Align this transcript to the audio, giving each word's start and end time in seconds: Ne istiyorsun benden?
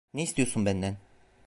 Ne 0.13 0.21
istiyorsun 0.23 0.65
benden? 0.65 0.97